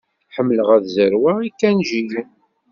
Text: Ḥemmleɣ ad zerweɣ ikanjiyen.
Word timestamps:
Ḥemmleɣ 0.35 0.67
ad 0.75 0.85
zerweɣ 0.95 1.37
ikanjiyen. 1.47 2.29